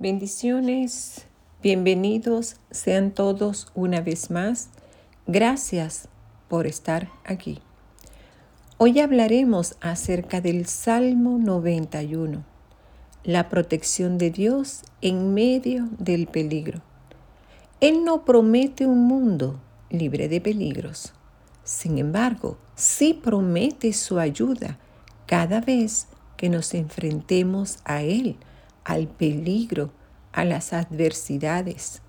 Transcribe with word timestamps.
Bendiciones, 0.00 1.26
bienvenidos 1.60 2.54
sean 2.70 3.10
todos 3.10 3.66
una 3.74 4.00
vez 4.00 4.30
más. 4.30 4.68
Gracias 5.26 6.08
por 6.46 6.68
estar 6.68 7.10
aquí. 7.24 7.58
Hoy 8.76 9.00
hablaremos 9.00 9.74
acerca 9.80 10.40
del 10.40 10.66
Salmo 10.66 11.38
91, 11.38 12.44
la 13.24 13.48
protección 13.48 14.18
de 14.18 14.30
Dios 14.30 14.82
en 15.00 15.34
medio 15.34 15.88
del 15.98 16.28
peligro. 16.28 16.80
Él 17.80 18.04
no 18.04 18.24
promete 18.24 18.86
un 18.86 19.02
mundo 19.04 19.58
libre 19.90 20.28
de 20.28 20.40
peligros. 20.40 21.12
Sin 21.64 21.98
embargo, 21.98 22.56
sí 22.76 23.14
promete 23.14 23.92
su 23.92 24.20
ayuda 24.20 24.78
cada 25.26 25.60
vez 25.60 26.06
que 26.36 26.48
nos 26.48 26.72
enfrentemos 26.74 27.78
a 27.84 28.02
Él 28.02 28.36
al 28.88 29.06
peligro, 29.06 29.90
a 30.32 30.46
las 30.46 30.72
adversidades. 30.72 32.00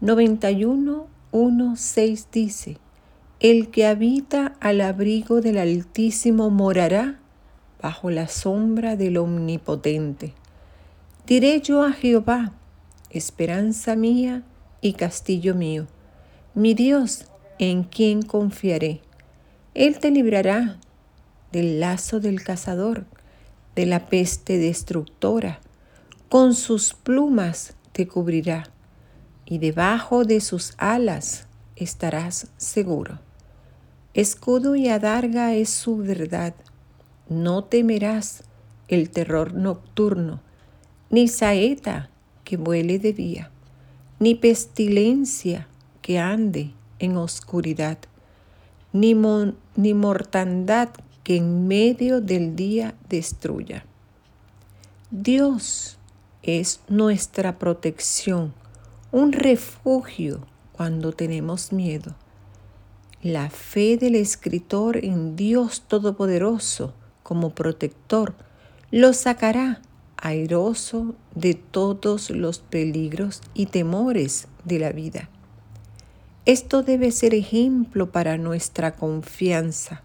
91, 0.00 1.06
1, 1.30 1.76
6 1.76 2.28
dice, 2.32 2.78
El 3.38 3.70
que 3.70 3.86
habita 3.86 4.56
al 4.60 4.80
abrigo 4.80 5.42
del 5.42 5.58
Altísimo 5.58 6.48
morará 6.48 7.20
bajo 7.82 8.10
la 8.10 8.28
sombra 8.28 8.96
del 8.96 9.18
Omnipotente. 9.18 10.32
Diré 11.26 11.60
yo 11.60 11.84
a 11.84 11.92
Jehová, 11.92 12.54
esperanza 13.10 13.94
mía 13.94 14.42
y 14.80 14.94
castillo 14.94 15.54
mío, 15.54 15.86
mi 16.54 16.72
Dios 16.72 17.26
en 17.58 17.84
quien 17.84 18.22
confiaré. 18.22 19.02
Él 19.74 19.98
te 19.98 20.10
librará 20.10 20.78
del 21.52 21.78
lazo 21.78 22.20
del 22.20 22.42
cazador, 22.42 23.04
de 23.74 23.84
la 23.84 24.06
peste 24.06 24.56
destructora 24.56 25.60
con 26.30 26.54
sus 26.54 26.94
plumas 26.94 27.74
te 27.90 28.06
cubrirá 28.06 28.70
y 29.46 29.58
debajo 29.58 30.24
de 30.24 30.40
sus 30.40 30.74
alas 30.78 31.48
estarás 31.74 32.52
seguro. 32.56 33.18
Escudo 34.14 34.76
y 34.76 34.86
adarga 34.86 35.54
es 35.54 35.70
su 35.70 35.96
verdad. 35.96 36.54
No 37.28 37.64
temerás 37.64 38.44
el 38.86 39.10
terror 39.10 39.54
nocturno, 39.54 40.40
ni 41.10 41.26
saeta 41.26 42.10
que 42.44 42.56
vuele 42.56 43.00
de 43.00 43.12
día, 43.12 43.50
ni 44.20 44.36
pestilencia 44.36 45.66
que 46.00 46.20
ande 46.20 46.70
en 47.00 47.16
oscuridad, 47.16 47.98
ni, 48.92 49.16
ni 49.74 49.94
mortandad 49.94 50.90
que 51.24 51.38
en 51.38 51.66
medio 51.66 52.20
del 52.20 52.54
día 52.54 52.94
destruya. 53.08 53.84
Dios 55.10 55.96
es 56.42 56.80
nuestra 56.88 57.58
protección, 57.58 58.54
un 59.12 59.32
refugio 59.32 60.46
cuando 60.72 61.12
tenemos 61.12 61.72
miedo. 61.72 62.14
La 63.22 63.50
fe 63.50 63.98
del 63.98 64.14
escritor 64.14 65.04
en 65.04 65.36
Dios 65.36 65.82
Todopoderoso 65.86 66.94
como 67.22 67.50
protector 67.50 68.34
lo 68.90 69.12
sacará 69.12 69.82
airoso 70.16 71.14
de 71.34 71.54
todos 71.54 72.30
los 72.30 72.60
peligros 72.60 73.42
y 73.52 73.66
temores 73.66 74.48
de 74.64 74.78
la 74.78 74.92
vida. 74.92 75.28
Esto 76.46 76.82
debe 76.82 77.12
ser 77.12 77.34
ejemplo 77.34 78.10
para 78.10 78.38
nuestra 78.38 78.96
confianza, 78.96 80.02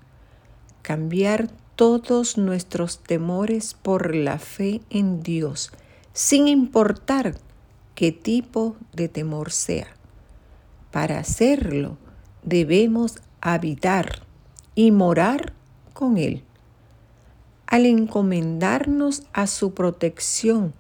cambiar 0.81 1.50
todos 1.75 2.38
nuestros 2.38 3.00
temores 3.00 3.73
por 3.73 4.13
la 4.13 4.39
fe 4.39 4.81
en 4.89 5.23
Dios 5.23 5.72
sin 6.16 6.48
importar 6.48 7.36
qué 7.94 8.14
tipo 8.14 8.78
de 8.94 9.10
temor 9.10 9.52
sea. 9.52 9.88
Para 10.90 11.20
hacerlo 11.20 11.98
debemos 12.42 13.18
habitar 13.42 14.22
y 14.75 14.92
morar 14.92 15.52
con 15.94 16.18
Él. 16.18 16.44
Al 17.68 17.86
encomendarnos 17.86 19.24
a 19.34 19.46
su 19.46 19.74
protección 19.74 20.74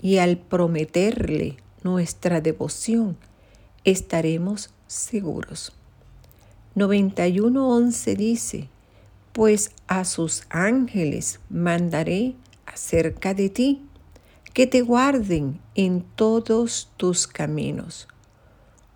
y 0.00 0.18
al 0.18 0.38
prometerle 0.38 1.56
nuestra 1.82 2.40
devoción, 2.40 3.16
estaremos 3.82 4.70
seguros. 4.86 5.72
91.11 6.76 8.16
dice, 8.16 8.68
pues 9.32 9.72
a 9.88 10.04
sus 10.04 10.44
ángeles 10.48 11.40
mandaré 11.50 12.36
acerca 12.66 13.34
de 13.34 13.50
ti 13.50 13.85
que 14.56 14.66
te 14.66 14.80
guarden 14.80 15.60
en 15.74 16.00
todos 16.00 16.90
tus 16.96 17.26
caminos. 17.26 18.08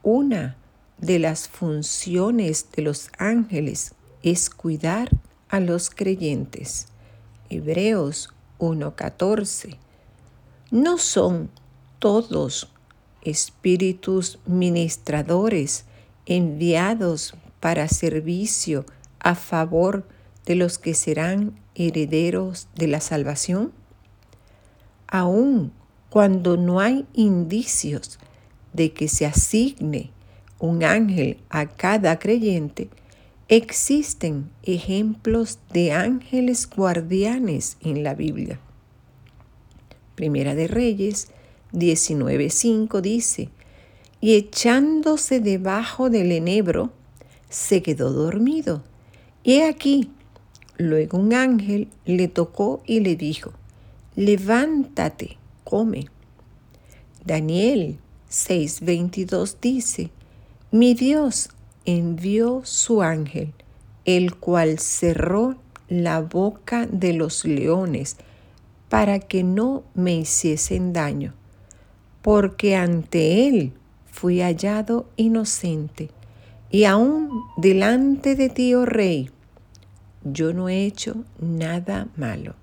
Una 0.03 0.57
de 0.97 1.19
las 1.19 1.49
funciones 1.49 2.73
de 2.73 2.81
los 2.81 3.11
ángeles 3.19 3.93
es 4.23 4.49
cuidar 4.49 5.11
a 5.51 5.61
los 5.61 5.91
creyentes. 5.91 6.87
Hebreos 7.51 8.31
1.14. 8.59 9.77
No 10.71 10.97
son 10.97 11.51
todos 11.99 12.73
espíritus 13.21 14.39
ministradores 14.47 15.85
enviados 16.25 17.35
para 17.61 17.87
servicio 17.89 18.87
a 19.19 19.35
favor 19.35 20.09
de 20.47 20.55
los 20.55 20.79
que 20.79 20.95
serán 20.95 21.61
herederos 21.75 22.69
de 22.77 22.87
la 22.87 23.03
salvación? 23.03 23.79
Aun 25.11 25.73
cuando 26.09 26.57
no 26.57 26.81
hay 26.81 27.07
indicios 27.13 28.19
de 28.73 28.93
que 28.93 29.09
se 29.09 29.27
asigne 29.27 30.11
un 30.59 30.85
ángel 30.85 31.39
a 31.51 31.67
cada 31.67 32.19
creyente, 32.19 32.89
existen 33.49 34.51
ejemplos 34.63 35.59
de 35.73 35.93
ángeles 35.93 36.69
guardianes 36.69 37.77
en 37.81 38.03
la 38.05 38.15
Biblia. 38.15 38.61
Primera 40.15 40.55
de 40.55 40.69
Reyes 40.69 41.29
19.5 41.73 43.01
dice, 43.01 43.49
y 44.21 44.35
echándose 44.35 45.41
debajo 45.41 46.11
del 46.11 46.33
enebro, 46.33 46.93
se 47.49 47.83
quedó 47.83 48.13
dormido. 48.13 48.85
Y 49.43 49.63
aquí, 49.63 50.11
luego 50.77 51.19
un 51.19 51.33
ángel 51.33 51.89
le 52.05 52.29
tocó 52.29 52.83
y 52.87 53.01
le 53.01 53.17
dijo, 53.17 53.53
levántate, 54.21 55.39
come. 55.65 56.09
Daniel 57.25 57.97
6:22 58.29 59.57
dice, 59.63 60.11
mi 60.71 60.93
Dios 60.93 61.49
envió 61.87 62.61
su 62.65 63.01
ángel, 63.01 63.55
el 64.05 64.37
cual 64.37 64.79
cerró 64.79 65.57
la 65.89 66.21
boca 66.21 66.87
de 66.87 67.15
los 67.15 67.47
leones 67.47 68.19
para 68.91 69.21
que 69.21 69.43
no 69.43 69.85
me 69.95 70.17
hiciesen 70.17 70.93
daño, 70.93 71.33
porque 72.21 72.77
ante 72.77 73.49
él 73.49 73.73
fui 74.05 74.43
hallado 74.43 75.09
inocente, 75.17 76.11
y 76.71 76.85
aún 76.85 77.31
delante 77.57 78.37
de 78.37 78.51
ti, 78.51 78.75
oh 78.75 78.85
rey, 78.85 79.31
yo 80.25 80.53
no 80.53 80.69
he 80.69 80.85
hecho 80.85 81.25
nada 81.41 82.09
malo. 82.17 82.60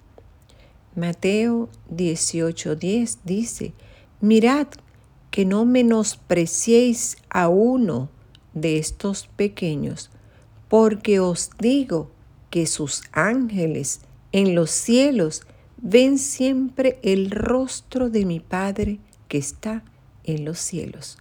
Mateo 0.98 1.70
18:10 1.92 3.20
dice, 3.24 3.74
mirad 4.20 4.66
que 5.30 5.46
no 5.46 5.64
menospreciéis 5.64 7.18
a 7.30 7.50
uno 7.50 8.10
de 8.56 8.80
estos 8.80 9.28
pequeños, 9.28 10.10
porque 10.70 11.20
os 11.20 11.52
digo 11.60 12.10
que 12.50 12.66
sus 12.66 13.04
ángeles 13.12 14.02
en 14.32 14.56
los 14.56 14.72
cielos 14.72 15.44
ven 15.78 16.18
siempre 16.18 16.98
el 17.04 17.30
rostro 17.30 18.10
de 18.10 18.26
mi 18.26 18.40
Padre 18.40 18.98
que 19.28 19.38
está 19.38 19.84
en 20.24 20.46
los 20.46 20.58
cielos. 20.58 21.20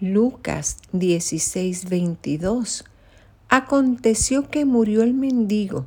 Lucas 0.00 0.78
16:22 0.92 2.84
Aconteció 3.48 4.50
que 4.50 4.64
murió 4.64 5.04
el 5.04 5.14
mendigo 5.14 5.86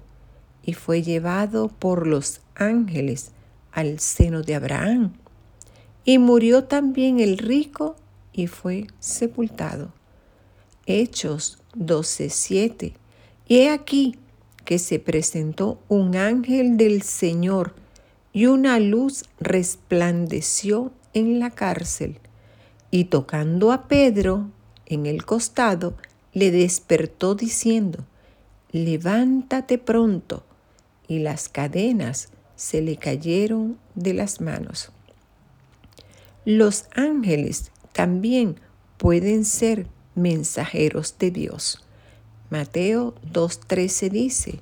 y 0.64 0.74
fue 0.74 1.02
llevado 1.02 1.68
por 1.68 2.08
los 2.08 2.42
ángeles 2.56 3.32
al 3.72 4.00
seno 4.00 4.42
de 4.42 4.56
Abraham. 4.56 5.14
Y 6.06 6.18
murió 6.18 6.66
también 6.66 7.20
el 7.20 7.38
rico 7.38 7.96
y 8.32 8.48
fue 8.48 8.88
sepultado. 9.00 9.94
Hechos 10.86 11.60
12:7. 11.76 12.94
Y 13.48 13.58
he 13.58 13.70
aquí 13.70 14.18
que 14.66 14.80
se 14.80 15.00
presentó 15.00 15.80
un 15.90 16.16
ángel 16.16 16.78
del 16.78 17.02
Señor 17.02 17.76
y 18.32 18.48
una 18.48 18.80
luz 18.80 19.26
resplandeció 19.40 20.92
en 21.14 21.40
la 21.40 21.52
cárcel. 21.52 22.20
Y 22.90 23.06
tocando 23.06 23.72
a 23.72 23.88
Pedro 23.88 24.50
en 24.86 25.06
el 25.06 25.26
costado, 25.26 25.96
le 26.34 26.52
despertó 26.52 27.36
diciendo, 27.36 28.06
levántate 28.72 29.78
pronto. 29.78 30.44
Y 31.08 31.20
las 31.20 31.50
cadenas 31.50 32.30
se 32.56 32.82
le 32.82 32.98
cayeron 32.98 33.78
de 33.96 34.14
las 34.14 34.42
manos. 34.42 34.92
Los 36.46 36.86
ángeles 36.96 37.72
también 37.92 38.60
pueden 38.98 39.46
ser 39.46 39.88
mensajeros 40.16 41.18
de 41.18 41.32
Dios. 41.32 41.84
Mateo 42.50 43.16
2.13 43.32 44.10
dice, 44.10 44.60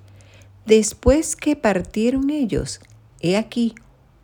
Después 0.66 1.36
que 1.36 1.56
partieron 1.56 2.30
ellos, 2.30 2.80
he 3.20 3.36
aquí, 3.36 3.76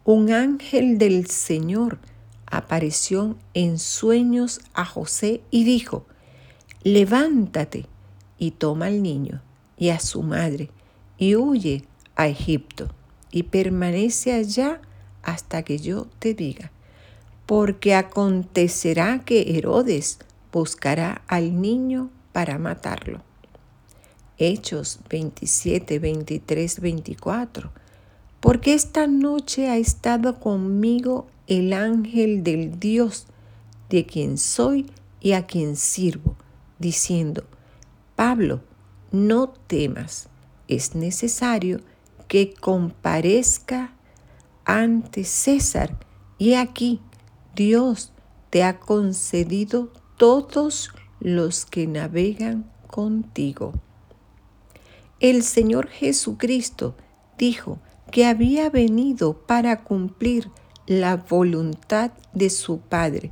un 0.06 0.32
ángel 0.32 0.98
del 0.98 1.28
Señor 1.28 2.00
apareció 2.46 3.36
en 3.54 3.78
sueños 3.78 4.62
a 4.74 4.86
José 4.86 5.42
y 5.52 5.66
dijo, 5.66 6.06
levántate 6.84 7.86
y 8.38 8.52
toma 8.52 8.86
al 8.86 9.04
niño 9.04 9.42
y 9.78 9.90
a 9.90 10.00
su 10.00 10.24
madre 10.24 10.70
y 11.18 11.36
huye 11.36 11.84
a 12.18 12.28
Egipto 12.28 12.90
y 13.32 13.44
permanece 13.44 14.34
allá 14.34 14.82
hasta 15.24 15.64
que 15.64 15.78
yo 15.78 16.08
te 16.20 16.34
diga, 16.34 16.72
porque 17.46 17.96
acontecerá 17.96 19.24
que 19.24 19.58
Herodes 19.58 20.20
buscará 20.52 21.22
al 21.28 21.62
niño 21.62 22.10
para 22.34 22.58
matarlo. 22.58 23.22
Hechos 24.38 25.00
27, 25.10 26.00
23, 26.00 26.80
24. 26.80 27.72
Porque 28.40 28.74
esta 28.74 29.08
noche 29.08 29.70
ha 29.70 29.78
estado 29.78 30.40
conmigo 30.40 31.28
el 31.48 31.74
ángel 31.74 32.44
del 32.44 32.80
Dios, 32.80 33.26
de 33.90 34.06
quien 34.06 34.38
soy 34.38 34.86
y 35.22 35.32
a 35.32 35.48
quien 35.48 35.76
sirvo, 35.76 36.36
diciendo, 36.78 37.44
Pablo, 38.16 38.62
no 39.12 39.50
temas, 39.50 40.30
es 40.68 40.94
necesario 40.94 41.82
que 42.28 42.54
comparezca 42.54 43.94
ante 44.66 45.24
César, 45.24 45.98
y 46.38 46.54
aquí 46.54 47.02
Dios 47.56 48.12
te 48.50 48.64
ha 48.64 48.80
concedido 48.80 49.92
todos 50.18 50.92
los 51.20 51.66
que 51.66 51.88
navegan 51.88 52.70
contigo. 52.88 53.74
El 55.20 55.44
Señor 55.44 55.88
Jesucristo 55.88 56.96
dijo 57.38 57.80
que 58.12 58.26
había 58.26 58.70
venido 58.70 59.34
para 59.34 59.84
cumplir 59.84 60.50
la 60.86 61.18
voluntad 61.18 62.12
de 62.34 62.50
su 62.50 62.80
Padre, 62.80 63.32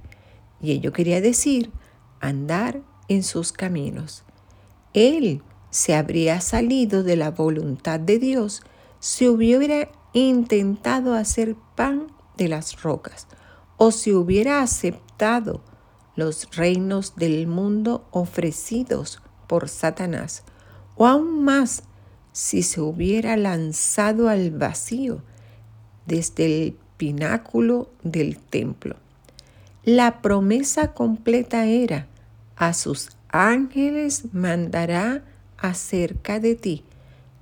y 0.62 0.72
ello 0.72 0.92
quería 0.92 1.22
decir 1.22 1.72
andar 2.20 2.82
en 3.08 3.24
sus 3.24 3.52
caminos. 3.52 4.24
Él 4.94 5.42
se 5.70 5.96
habría 5.96 6.42
salido 6.42 7.04
de 7.04 7.18
la 7.18 7.32
voluntad 7.32 8.00
de 8.00 8.18
Dios 8.18 8.64
si 9.06 9.28
hubiera 9.28 9.90
intentado 10.14 11.14
hacer 11.14 11.56
pan 11.76 12.08
de 12.38 12.48
las 12.48 12.82
rocas 12.82 13.28
o 13.78 13.92
si 13.92 14.12
hubiera 14.12 14.64
aceptado 14.64 15.62
los 16.16 16.50
reinos 16.56 17.16
del 17.16 17.46
mundo 17.46 18.08
ofrecidos 18.10 19.22
por 19.46 19.70
Satanás 19.70 20.42
o 20.96 21.06
aún 21.06 21.44
más 21.44 21.84
si 22.32 22.64
se 22.64 22.82
hubiera 22.82 23.38
lanzado 23.38 24.28
al 24.28 24.50
vacío 24.50 25.22
desde 26.08 26.64
el 26.64 26.78
pináculo 26.98 27.92
del 28.02 28.40
templo. 28.40 28.96
La 29.84 30.24
promesa 30.24 30.94
completa 30.94 31.68
era, 31.68 32.08
a 32.56 32.74
sus 32.74 33.10
ángeles 33.30 34.34
mandará 34.34 35.24
acerca 35.60 36.40
de 36.40 36.56
ti, 36.56 36.84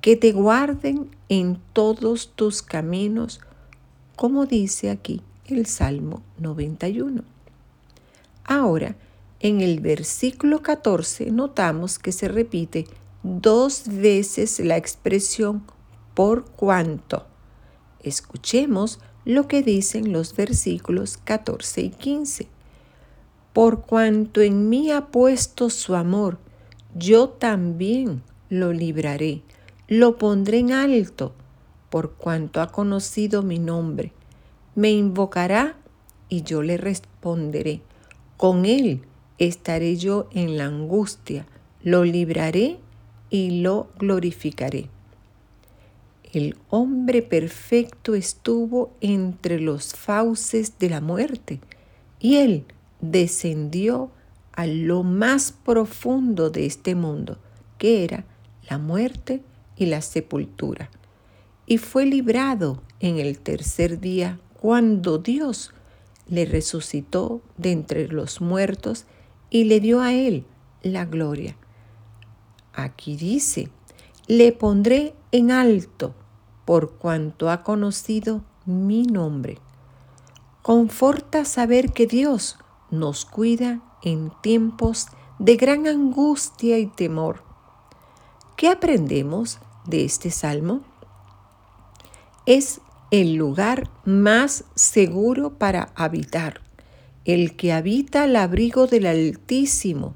que 0.01 0.17
te 0.17 0.33
guarden 0.33 1.09
en 1.39 1.59
todos 1.73 2.31
tus 2.35 2.61
caminos, 2.61 3.41
como 4.15 4.45
dice 4.45 4.91
aquí 4.91 5.21
el 5.47 5.65
Salmo 5.65 6.21
91. 6.37 7.23
Ahora, 8.43 8.95
en 9.39 9.61
el 9.61 9.79
versículo 9.79 10.61
14 10.61 11.31
notamos 11.31 11.97
que 11.97 12.11
se 12.11 12.27
repite 12.27 12.85
dos 13.23 13.85
veces 13.87 14.59
la 14.59 14.77
expresión 14.77 15.63
por 16.13 16.45
cuanto. 16.45 17.25
Escuchemos 18.01 18.99
lo 19.25 19.47
que 19.47 19.63
dicen 19.63 20.13
los 20.13 20.35
versículos 20.35 21.17
14 21.17 21.81
y 21.81 21.89
15. 21.89 22.47
Por 23.53 23.81
cuanto 23.81 24.41
en 24.41 24.69
mí 24.69 24.91
ha 24.91 25.07
puesto 25.07 25.71
su 25.71 25.95
amor, 25.95 26.37
yo 26.93 27.29
también 27.29 28.21
lo 28.49 28.71
libraré, 28.71 29.41
lo 29.87 30.17
pondré 30.17 30.59
en 30.59 30.71
alto, 30.71 31.33
por 31.89 32.13
cuanto 32.13 32.61
ha 32.61 32.71
conocido 32.71 33.43
mi 33.43 33.59
nombre. 33.59 34.13
Me 34.75 34.91
invocará 34.91 35.75
y 36.29 36.41
yo 36.41 36.61
le 36.61 36.77
responderé. 36.77 37.81
Con 38.37 38.65
él 38.65 39.01
estaré 39.37 39.97
yo 39.97 40.27
en 40.31 40.57
la 40.57 40.65
angustia, 40.65 41.45
lo 41.83 42.03
libraré 42.03 42.79
y 43.29 43.61
lo 43.61 43.89
glorificaré. 43.99 44.89
El 46.31 46.57
hombre 46.69 47.21
perfecto 47.21 48.15
estuvo 48.15 48.91
entre 49.01 49.59
los 49.59 49.93
fauces 49.93 50.79
de 50.79 50.89
la 50.89 51.01
muerte 51.01 51.59
y 52.19 52.37
él 52.37 52.65
descendió 53.01 54.09
a 54.53 54.65
lo 54.65 55.03
más 55.03 55.51
profundo 55.51 56.49
de 56.49 56.65
este 56.65 56.95
mundo, 56.95 57.37
que 57.77 58.03
era 58.03 58.25
la 58.69 58.77
muerte 58.77 59.43
y 59.83 59.85
la 59.85 60.01
sepultura. 60.01 60.89
Y 61.65 61.77
fue 61.77 62.05
librado 62.05 62.81
en 62.99 63.19
el 63.19 63.39
tercer 63.39 63.99
día 63.99 64.39
cuando 64.59 65.17
Dios 65.17 65.73
le 66.27 66.45
resucitó 66.45 67.41
de 67.57 67.71
entre 67.71 68.07
los 68.07 68.41
muertos 68.41 69.05
y 69.49 69.65
le 69.65 69.79
dio 69.79 70.01
a 70.01 70.13
él 70.13 70.45
la 70.81 71.05
gloria. 71.05 71.55
Aquí 72.73 73.15
dice, 73.15 73.69
le 74.27 74.51
pondré 74.51 75.13
en 75.31 75.51
alto 75.51 76.15
por 76.65 76.93
cuanto 76.93 77.49
ha 77.49 77.63
conocido 77.63 78.43
mi 78.65 79.03
nombre. 79.03 79.59
Conforta 80.61 81.45
saber 81.45 81.91
que 81.91 82.07
Dios 82.07 82.57
nos 82.89 83.25
cuida 83.25 83.81
en 84.01 84.31
tiempos 84.41 85.07
de 85.39 85.57
gran 85.57 85.87
angustia 85.87 86.79
y 86.79 86.87
temor. 86.87 87.43
¿Qué 88.55 88.69
aprendemos 88.69 89.59
de 89.85 90.05
este 90.05 90.31
salmo? 90.31 90.81
Es 92.45 92.81
el 93.11 93.35
lugar 93.35 93.89
más 94.05 94.65
seguro 94.75 95.57
para 95.57 95.89
habitar. 95.95 96.61
El 97.25 97.55
que 97.55 97.71
habita 97.71 98.23
al 98.23 98.35
abrigo 98.35 98.87
del 98.87 99.05
Altísimo 99.05 100.15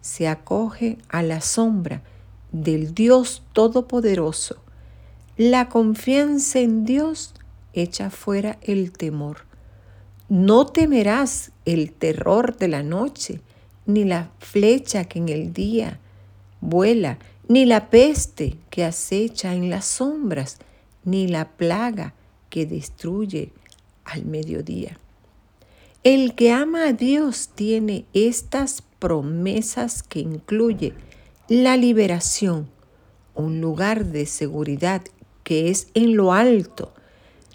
se 0.00 0.26
acoge 0.26 0.98
a 1.08 1.22
la 1.22 1.40
sombra 1.40 2.02
del 2.50 2.94
Dios 2.94 3.42
Todopoderoso. 3.52 4.56
La 5.36 5.68
confianza 5.68 6.58
en 6.58 6.84
Dios 6.84 7.34
echa 7.72 8.10
fuera 8.10 8.58
el 8.62 8.92
temor. 8.92 9.46
No 10.28 10.66
temerás 10.66 11.52
el 11.64 11.92
terror 11.92 12.56
de 12.56 12.68
la 12.68 12.82
noche, 12.82 13.40
ni 13.86 14.04
la 14.04 14.30
flecha 14.38 15.04
que 15.04 15.18
en 15.18 15.28
el 15.28 15.52
día 15.52 16.00
vuela, 16.60 17.18
ni 17.52 17.66
la 17.66 17.90
peste 17.90 18.56
que 18.70 18.82
acecha 18.82 19.54
en 19.54 19.68
las 19.68 19.84
sombras, 19.84 20.56
ni 21.04 21.28
la 21.28 21.50
plaga 21.50 22.14
que 22.48 22.64
destruye 22.64 23.52
al 24.06 24.24
mediodía. 24.24 24.98
El 26.02 26.34
que 26.34 26.50
ama 26.50 26.86
a 26.86 26.92
Dios 26.94 27.50
tiene 27.54 28.06
estas 28.14 28.82
promesas 28.98 30.02
que 30.02 30.20
incluye 30.20 30.94
la 31.46 31.76
liberación, 31.76 32.70
un 33.34 33.60
lugar 33.60 34.06
de 34.06 34.24
seguridad 34.24 35.02
que 35.44 35.68
es 35.68 35.88
en 35.92 36.16
lo 36.16 36.32
alto, 36.32 36.94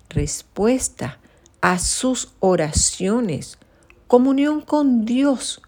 respuesta 0.09 1.17
a 1.59 1.79
sus 1.79 2.33
oraciones, 2.39 3.57
comunión 4.05 4.61
con 4.61 5.05
Dios, 5.05 5.59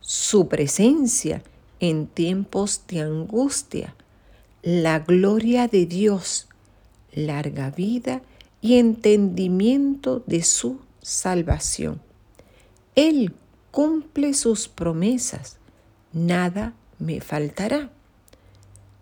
su 0.00 0.46
presencia 0.46 1.42
en 1.82 2.06
tiempos 2.06 2.82
de 2.86 3.00
angustia, 3.00 3.96
la 4.62 5.00
gloria 5.00 5.66
de 5.66 5.84
Dios, 5.84 6.46
larga 7.12 7.70
vida 7.70 8.22
y 8.60 8.78
entendimiento 8.78 10.22
de 10.28 10.44
su 10.44 10.78
salvación. 11.00 12.00
Él 12.94 13.34
cumple 13.72 14.32
sus 14.32 14.68
promesas, 14.68 15.58
nada 16.12 16.72
me 17.00 17.20
faltará. 17.20 17.90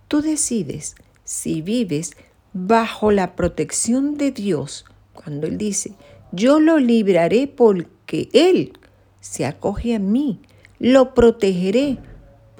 Tú 0.08 0.22
decides 0.22 0.94
si 1.22 1.60
vives 1.60 2.12
bajo 2.54 3.10
la 3.12 3.37
protección 3.37 4.16
de 4.16 4.30
Dios, 4.30 4.87
cuando 5.12 5.46
Él 5.46 5.58
dice, 5.58 5.92
yo 6.32 6.60
lo 6.60 6.78
libraré 6.78 7.46
porque 7.46 8.30
Él 8.32 8.72
se 9.20 9.44
acoge 9.44 9.96
a 9.96 9.99
mí, 9.99 10.40
lo 10.78 11.12
protegeré 11.12 11.99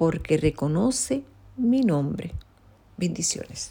porque 0.01 0.35
reconoce 0.35 1.21
mi 1.57 1.81
nombre. 1.81 2.31
Bendiciones. 2.97 3.69